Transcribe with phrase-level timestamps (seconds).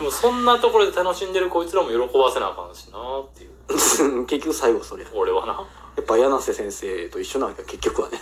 [0.00, 4.24] でもそんなところで楽しんでるこいつらも喜ばせなあかんしなっていう。
[4.24, 5.04] 結局最後それ。
[5.04, 5.62] や俺はな。
[6.00, 8.20] っぱ柳瀬先生と一緒なわけよ結局はね。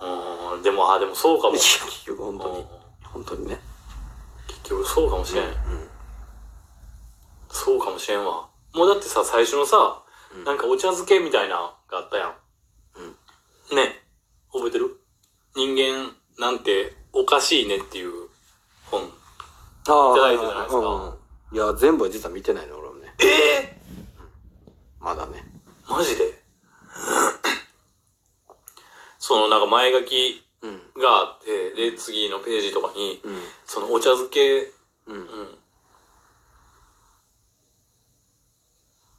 [0.00, 1.52] うん、でも、あ、でもそうかも。
[1.54, 2.66] 結局本当にうん。
[3.04, 3.60] 本当にね。
[4.48, 5.44] 結局そうかもしれん。
[5.44, 5.90] うん。
[7.48, 8.48] そうかもしれんわ。
[8.74, 10.02] もうだってさ、最初のさ、
[10.34, 13.76] うんなんかお茶漬けみたいなのがあったやん。
[13.76, 14.02] ね。
[14.52, 14.98] 覚えてる？
[15.54, 18.28] 人間なんておかしいねっていう
[18.90, 19.21] 本。
[19.82, 21.16] いただいたじゃないですか
[21.52, 23.12] いや、全部は実は見てないの、俺もね。
[23.18, 23.76] ええ
[25.00, 25.44] まだね。
[25.88, 26.32] マジで？
[29.18, 30.80] そのなんか前書きうん。
[31.02, 33.34] があって、で、次のページとかに、うん。
[33.66, 34.70] そのお茶漬け、
[35.08, 35.16] うん。
[35.16, 35.22] うん。
[35.22, 35.26] っ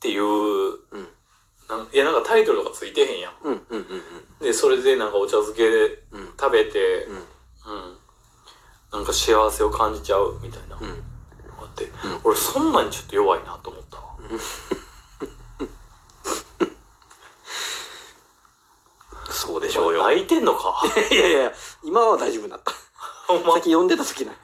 [0.00, 0.68] ていう、う
[0.98, 1.08] ん。
[1.68, 3.32] なんいやなんかタイトルとかついてへんやん。
[3.42, 3.62] うん。
[3.70, 3.78] うん。
[3.78, 3.84] うん。
[4.44, 6.26] で、それでなんかお茶漬けでうん。
[6.38, 7.22] 食べて、うん。
[8.92, 8.98] うん。
[8.98, 10.88] なんか幸せを感じちゃうみたいなのうん。
[10.88, 10.94] が
[11.62, 11.90] あって、
[12.24, 14.02] 俺そんなにちょっと弱いなと思ったわ。
[19.30, 20.02] そうでしょうよ。
[20.04, 20.82] 泣いてんのか？
[21.10, 21.52] いやいや
[21.84, 22.72] 今は大丈夫だった。
[23.26, 24.32] ほんまさっき読んでた時な。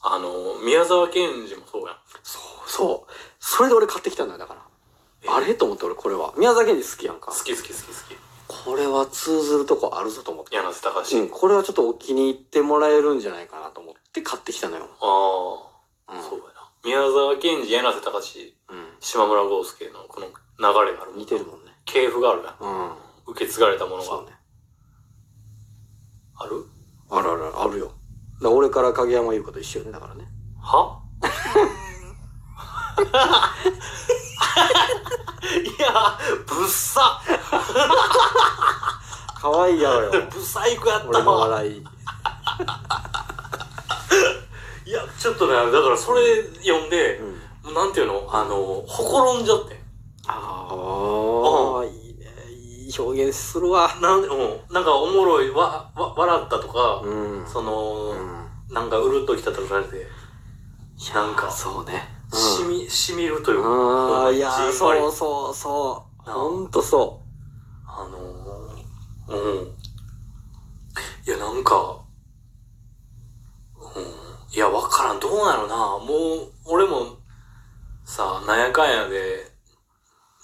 [0.00, 1.96] あの、宮沢賢治もそうやん。
[2.22, 3.12] そう、そう。
[3.40, 5.34] それで俺買ってきたんだよ、だから。
[5.34, 5.54] あれ？
[5.54, 6.32] と思って俺これは。
[6.36, 7.34] 宮崎賢治好きやんか好。
[7.44, 8.16] き好き好き好き。
[8.64, 10.56] これは通ずるとこあるぞと思って。
[10.56, 11.18] 柳瀬隆。
[11.18, 14.88] うん、これはちょっとお気に入ってもらえるんじゃないかなと思って買ってきたのよ。
[15.00, 16.22] ああ、うん。
[16.22, 16.50] そうやな。
[16.84, 18.88] 宮沢賢治、柳瀬隆、うん。
[19.00, 20.32] 島村豪介のこの流
[20.90, 21.72] れがある似てるもんね。
[21.84, 22.56] 系譜があるやん。
[22.60, 22.92] うん。
[23.28, 24.36] 受け継がれたものがね。
[26.36, 26.66] ある？
[27.10, 27.92] あるあるあるよ。
[28.40, 30.28] だ俺から影山優子と一緒よね、だからね。
[30.60, 31.00] は？
[35.42, 37.20] いや、ぶっさ
[39.40, 40.26] 可愛いやろよ。
[40.30, 41.48] ぶさいくやった俺のわ。
[41.48, 41.84] 笑い。
[44.86, 47.26] いや、ちょっとね、だからそれ読んでう、ん。
[47.64, 48.28] もうなんていうの？
[48.32, 48.56] あの、
[48.86, 49.80] ほころんじゃって。
[50.26, 50.66] あ
[51.82, 52.24] あ、いいね。
[52.50, 53.94] いい表現するわ。
[54.00, 54.60] なんで、うん。
[54.74, 57.46] なんかおもろい、わ、わ、笑ったとか、うん。
[57.46, 58.48] その、うん。
[58.70, 60.06] なんかうるっときたとかされて、
[61.14, 62.17] なんか、そうね。
[62.36, 66.30] しみ、しみるというか、ああ、いやそうそうそう。
[66.30, 67.22] ほんとそ
[67.86, 69.68] あのー、うん。
[71.26, 72.04] いや、なんか、
[73.76, 74.54] うん。
[74.54, 75.20] いや、わからん。
[75.20, 75.76] どうなのな。
[75.76, 77.16] もう、俺も、
[78.04, 79.50] さ、なんやかんやで、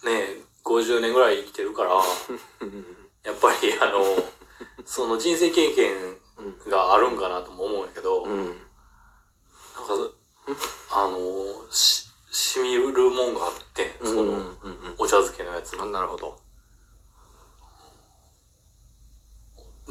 [0.05, 2.03] ね50年ぐらい生きてるから、う。
[3.25, 4.05] やっぱり、あの、
[4.87, 6.17] その人生経験
[6.69, 8.47] があるんかなとも思うんやけど、うん。
[8.47, 8.65] なんか、
[10.91, 11.19] あの、
[11.75, 14.29] し、しみるもんがあって、その、うん。
[14.29, 14.49] うん。
[14.99, 16.39] お茶漬けのやつあなるほど。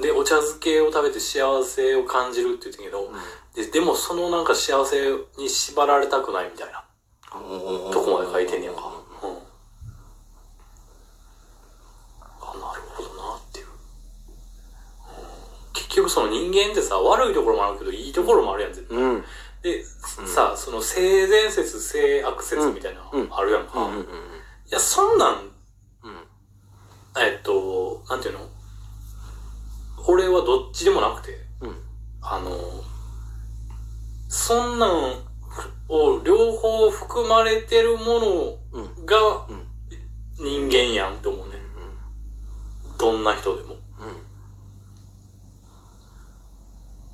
[0.01, 3.11] で、お茶漬けを食べて幸せを感じるって言ってんけど、
[3.53, 4.97] で、でもそのなんか幸せ
[5.37, 6.83] に縛られたくないみたいな、
[7.31, 8.81] どとこまで書いてんねやんか。
[9.21, 9.37] うん。
[12.41, 13.67] あ、なるほどなっていう。
[13.67, 13.73] うん
[15.73, 18.97] 結局その人間ってさ、悪いところもあるけど、いいところもあるやん、絶対。
[18.97, 19.23] うん。
[19.63, 23.79] で、さ、その性善説、性悪説みたいなうんのあるやんか。
[23.79, 24.05] いうんうん
[24.69, 25.51] や、そんなん、うん。
[27.17, 28.49] えっと、なんていうの？
[30.05, 31.75] 俺はどっちでもなくて、うん。
[32.21, 32.51] あの、
[34.27, 35.23] そんなん
[35.87, 38.83] を両方含まれてるもうん。
[38.83, 39.67] のがうん。
[40.39, 41.53] 人間やんって思うね。
[42.97, 43.75] どんな人でも。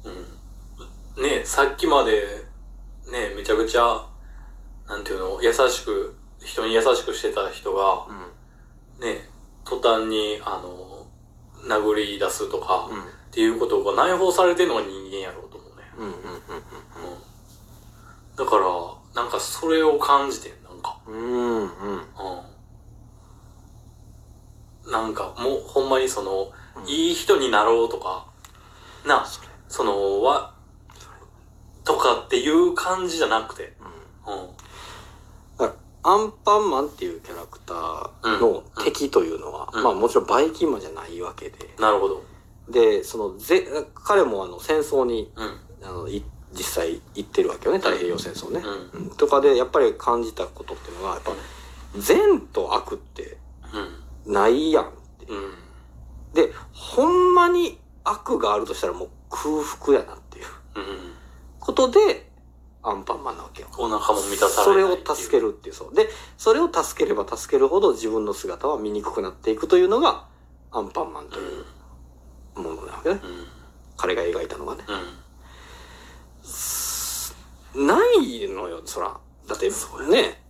[0.06, 1.24] うん。
[1.24, 2.39] ねさっきまで、
[3.12, 4.08] ねめちゃくちゃ、
[4.88, 9.06] なんていうの、優しく、人に優しくしてた人が、うん。
[9.06, 9.30] ね
[9.66, 11.08] 途端に、あの、
[11.68, 13.00] 殴り出すとか、うん。
[13.02, 15.84] っていうことが内包されてるのが人間やろうと思うね。
[15.98, 16.08] うん。
[16.08, 16.14] うん。
[18.36, 18.64] だから、
[19.22, 20.98] なんかそれを感じてん、なんか。
[21.08, 21.16] うん。
[21.16, 21.66] うん。
[21.66, 21.68] う
[24.88, 24.92] ん。
[24.92, 26.52] なんか、もうほんまにその、
[26.88, 28.26] いい人になろうとか、
[29.06, 29.26] な、
[29.68, 30.49] その、わ、
[31.90, 33.74] とかっていう感じじゃなくて。
[34.28, 35.70] うん。
[36.02, 42.24] アンパンマンっていうキャラクターの敵というのは、うんまあもちろんバイキンマンじゃないわけで、なるほど。
[42.70, 45.60] で、そのぜ、彼もあの戦争に、うん。
[45.84, 48.62] あの、い実際行ってるわけよね、太平洋戦争ね。
[48.94, 49.02] うん。
[49.02, 51.32] うんとかで、やっぱり感じたことっていうのが、やっぱ、
[51.98, 53.38] 善と悪って
[54.26, 54.34] うん。
[54.34, 54.88] ないやんっ
[55.20, 55.26] て。
[55.26, 55.54] うん。
[56.34, 60.46] で、ほんまに悪があるとしたらもう空腹やなっていう
[60.76, 61.20] うん。
[61.70, 62.28] ことで、
[62.82, 63.68] アンパンマンなわけよ。
[63.78, 65.94] お腹も満たさそれないを助けるっていう、そう。
[65.94, 70.26] で、それを助ければ助けるほど自分の姿は醜くなっていくというのが、
[70.72, 71.66] アンパンマンという
[72.60, 73.20] ものなわけね。
[73.24, 73.46] うん。
[73.98, 74.84] 彼が描いたのがね。
[77.76, 79.16] うないのよ、そら。
[79.48, 80.42] だって、ね、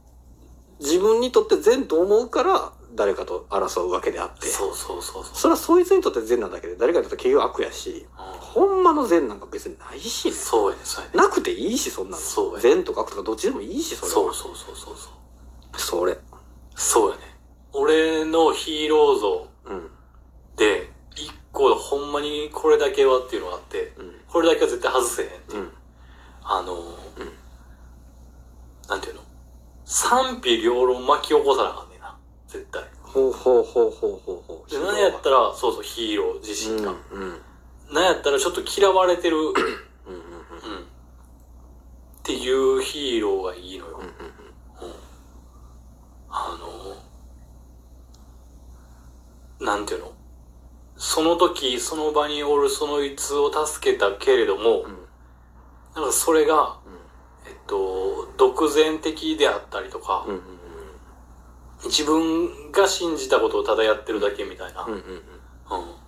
[0.79, 4.47] 自分にとって善と思うから、誰かと争うわけであって。
[4.47, 5.35] そうそうそうそう。
[5.35, 10.33] それはそいつにとって善なだけで、誰かにとって結局悪やし、うんほんまの善なんか別にないしね。
[10.33, 11.17] そうやね、そうやね。
[11.17, 12.23] なくていいし、そんなの。
[12.23, 14.13] そうや善とか悪とかどっちでもいいし、それは。
[14.13, 15.09] そうそうそうそうそ
[15.73, 15.79] う。
[15.79, 16.17] それ。
[16.75, 17.21] そうやね。
[17.73, 19.91] 俺のヒーロー像うん。
[20.55, 24.15] で、一個ほんまにこれだけはっていうのがあって、うん。
[24.27, 25.61] これだけは絶対外せへんっていう。
[25.61, 25.71] うん。
[26.41, 27.29] あのー
[28.89, 29.21] なんていうの？
[29.85, 31.88] 賛否両論巻き起こさなあかんねんな。
[32.49, 32.83] 絶対。
[33.03, 34.71] ほうほうほうほうほうほう。
[34.71, 36.91] で、何やったら、そうそう、ヒーロー自身が。
[36.91, 37.21] うん。
[37.21, 37.41] うん。
[37.93, 39.45] 何やったらちょっと嫌われてる、うん。
[39.45, 39.53] うん。
[39.53, 39.59] うん。
[39.59, 39.61] っ
[42.23, 43.99] ていうヒーローがいいのよ。
[44.01, 44.09] うん。
[46.31, 46.57] あ
[49.59, 50.11] の、なんていうの？
[50.97, 54.97] その時、その場におるそのいつを助けたけれども、うん。
[55.95, 56.93] なんかそれが、うん。
[57.47, 60.35] えっと、独善的であったりとか、うん。
[60.35, 60.41] うん。
[61.85, 64.93] 自分が信じたことをただやってるだけみたいな、うん。
[64.93, 64.99] うん。
[64.99, 65.99] うん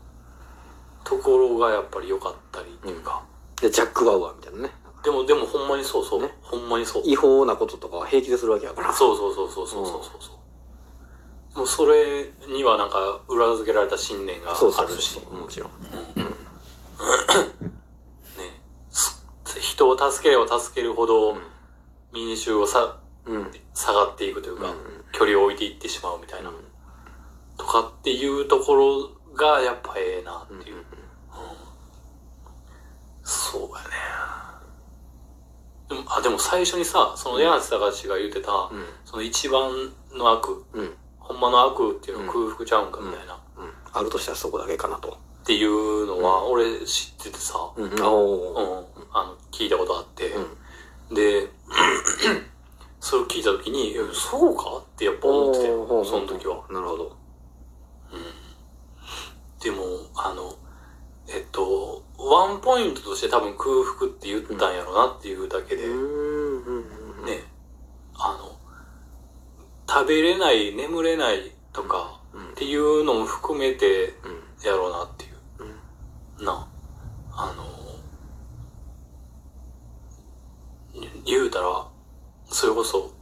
[1.03, 3.23] ところがやっぱり良かったりっていうか、
[3.59, 4.69] で、ジャック・バウアーみたいなね。
[5.03, 7.03] でも、でもほんまにそうそう、ねほんまにそう。
[7.05, 8.93] 違法なこととかは平気でするわけやから。
[8.93, 10.31] そうそうそうそうそうそうそ
[11.55, 11.57] う。
[11.57, 15.33] もうそれにはなんか裏付けられた信念があそうそうるし、そう。
[15.33, 15.69] もちろん。
[15.71, 15.75] ね、
[18.89, 19.25] す
[19.59, 21.35] 人を助ければ助けるほど
[22.13, 23.00] 民衆はさうん。
[23.73, 24.75] 下がっていくというか、うん
[25.13, 26.49] 距離を置いていってしまうみたいな、
[27.57, 30.77] とかっていうところがやっぱええなっていう。
[30.77, 30.83] うん
[33.23, 33.89] そうやね。
[35.89, 38.85] でも、あ、でも最初にさ、その柳瀬隆が言ってた、うん。
[39.05, 39.71] その一番
[40.13, 40.93] の悪、うん。
[41.19, 43.73] ほんまの悪っていうのは空腹ちゃうんかみたいな、うん。
[43.93, 45.17] あるとしたらそこだけかなと。
[45.43, 47.93] っていうのは俺知っててさ、うん。
[47.93, 48.85] あの、
[49.51, 50.31] 聞いたことあって、
[51.09, 51.15] うん。
[51.15, 51.49] で、
[53.01, 56.63] それを聞いた時に、えそうかってやっぱ思ってたよ、おーその時は。。
[56.69, 57.17] なるほど。
[59.59, 59.83] でも、
[60.15, 60.55] あの、
[61.27, 66.63] えっと、ワンポイントとして多分空腹って言ったんやろなっていうだけで、うん。
[66.63, 66.77] うん。
[67.19, 67.25] うん。
[67.25, 67.43] ね、
[68.13, 68.55] あの、
[69.87, 74.67] 食べれない、眠れないとかうんっていうのも含めてうん。
[74.67, 75.37] やろうなっていう。
[76.39, 76.45] うん。
[76.45, 76.67] な、
[77.33, 77.63] あの、
[81.25, 81.87] 言うたら、
[82.51, 83.13] それこそ、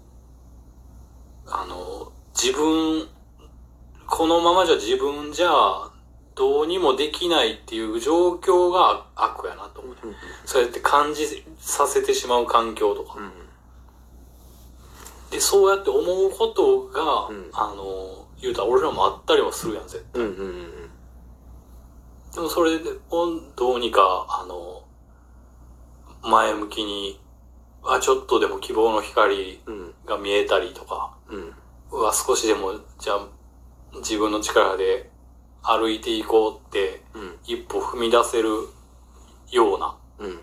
[1.46, 3.08] あの、自分、
[4.08, 5.50] このままじゃ自分じゃ
[6.36, 10.02] どうにもできないっていう状況が悪やなと思うね。
[10.06, 10.16] うん。
[10.46, 13.20] そうやって感じさせてしまう環境とか。
[13.20, 13.32] うん。
[15.32, 20.30] で、そうやって思うことが、うんあの、言うたら俺らもあったりはするやん、絶対うん。
[20.30, 20.90] うん。
[22.34, 24.84] でもそれをどうにか、あの、
[26.22, 27.20] 前向きに、
[27.84, 29.94] あ、ちょっとでも希望の光うん。
[30.06, 31.54] が見えたりとか、うん。
[31.92, 33.28] うわ、少しでも、じゃあ、
[33.96, 35.10] 自分の力で
[35.62, 37.40] 歩いていこうって、うん。
[37.46, 38.50] 一歩踏み出せる
[39.52, 40.40] ような、うん。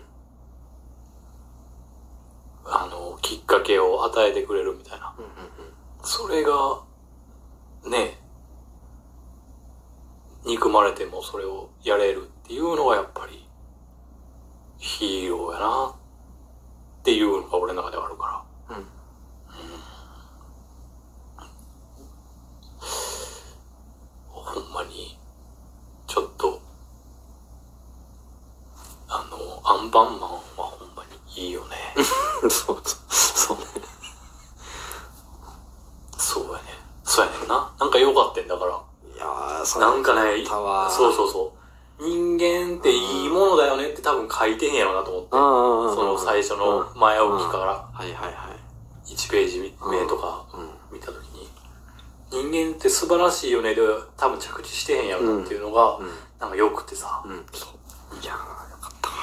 [2.65, 5.15] あの、きっかけを与えてくれるみたいな。
[6.03, 6.83] それが、
[7.89, 8.19] ね、
[10.45, 13.47] 憎まれてもそれをやれるっていうのがやっぱり、
[14.77, 15.95] ヒーローやな
[16.99, 18.77] っていうのが俺の中ではあるから。
[18.77, 18.87] うん。
[24.29, 25.17] ほんまに、
[26.05, 26.61] ちょっと、
[29.09, 31.03] あの、アンパンマンはほんま
[31.35, 31.75] にいいよね。
[32.49, 33.07] そ うそう。
[33.09, 33.63] そうね。
[36.17, 36.63] そうやね。
[37.03, 37.71] そうやねんな。
[37.79, 38.71] なんか良かったんだから。
[38.71, 41.53] いやー、そなんかね、そうそうそ
[41.99, 42.03] う。
[42.03, 45.29] 人間っていいものだよねって多分書いてへんやろなと思って。
[45.95, 48.49] その最初の前置きからはいはいは
[49.09, 49.13] い。
[49.13, 50.69] 1ページ目とかうん。
[50.91, 51.49] 見たときに、
[52.29, 53.81] 人間って素晴らしいよねで
[54.15, 56.09] 多分着地してへんやろなっていうのが、うん。
[56.39, 57.21] なんか良くてさ。
[57.25, 57.45] うん。
[57.51, 57.69] そう。
[58.21, 59.15] いやー、よかったわ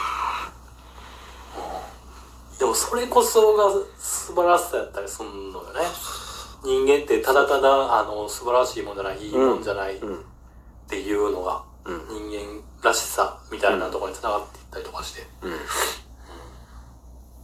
[2.59, 5.81] でもそれこそが素晴らしさやったりすんのよね。
[6.65, 10.25] 人間ってただただ、あの、素晴らしいもんじゃない、いいもんじゃないっうん。
[10.89, 12.31] ていうのが、うん。
[12.31, 15.27] 人間らしさみたいなところに繋がっていったりとかして。
[15.43, 15.53] うん。